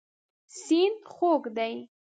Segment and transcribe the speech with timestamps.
[0.61, 1.75] سیند خوږ دی.